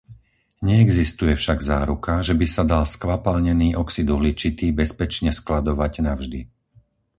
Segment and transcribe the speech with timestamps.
[0.67, 6.41] Neexistuje však záruka, že by sa dal skvapalnený oxid uhličitý bezpečne skladovať navždy.